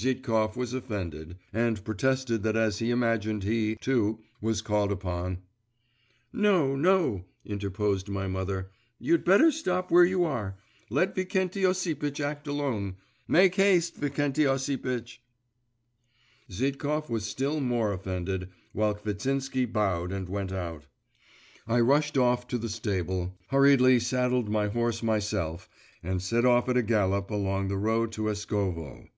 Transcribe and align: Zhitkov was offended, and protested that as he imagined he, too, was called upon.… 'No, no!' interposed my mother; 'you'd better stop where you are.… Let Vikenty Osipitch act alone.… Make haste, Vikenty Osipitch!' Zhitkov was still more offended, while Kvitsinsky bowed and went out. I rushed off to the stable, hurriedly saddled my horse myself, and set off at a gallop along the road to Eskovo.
Zhitkov 0.00 0.54
was 0.56 0.74
offended, 0.74 1.38
and 1.52 1.84
protested 1.84 2.44
that 2.44 2.54
as 2.54 2.78
he 2.78 2.92
imagined 2.92 3.42
he, 3.42 3.74
too, 3.80 4.20
was 4.40 4.62
called 4.62 4.92
upon.… 4.92 5.38
'No, 6.32 6.76
no!' 6.76 7.24
interposed 7.44 8.08
my 8.08 8.28
mother; 8.28 8.70
'you'd 9.00 9.24
better 9.24 9.50
stop 9.50 9.90
where 9.90 10.04
you 10.04 10.22
are.… 10.22 10.56
Let 10.88 11.16
Vikenty 11.16 11.64
Osipitch 11.66 12.20
act 12.20 12.46
alone.… 12.46 12.94
Make 13.26 13.56
haste, 13.56 14.00
Vikenty 14.00 14.44
Osipitch!' 14.46 15.20
Zhitkov 16.48 17.10
was 17.10 17.24
still 17.24 17.58
more 17.58 17.92
offended, 17.92 18.50
while 18.72 18.94
Kvitsinsky 18.94 19.66
bowed 19.66 20.12
and 20.12 20.28
went 20.28 20.52
out. 20.52 20.86
I 21.66 21.80
rushed 21.80 22.16
off 22.16 22.46
to 22.48 22.58
the 22.58 22.68
stable, 22.68 23.36
hurriedly 23.48 23.98
saddled 23.98 24.48
my 24.48 24.68
horse 24.68 25.02
myself, 25.02 25.68
and 26.04 26.22
set 26.22 26.44
off 26.44 26.68
at 26.68 26.76
a 26.76 26.84
gallop 26.84 27.32
along 27.32 27.66
the 27.66 27.76
road 27.76 28.12
to 28.12 28.28
Eskovo. 28.28 29.08